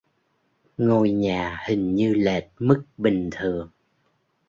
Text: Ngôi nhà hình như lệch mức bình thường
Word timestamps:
Ngôi 0.77 1.11
nhà 1.11 1.63
hình 1.67 1.95
như 1.95 2.13
lệch 2.13 2.47
mức 2.59 2.83
bình 2.97 3.29
thường 3.31 3.69